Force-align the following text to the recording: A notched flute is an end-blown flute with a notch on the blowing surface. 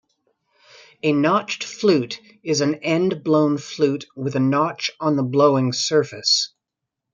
A 1.03 1.11
notched 1.13 1.63
flute 1.63 2.21
is 2.41 2.59
an 2.59 2.73
end-blown 2.81 3.59
flute 3.59 4.07
with 4.15 4.35
a 4.35 4.39
notch 4.39 4.89
on 4.99 5.15
the 5.15 5.21
blowing 5.21 5.73
surface. 5.73 6.55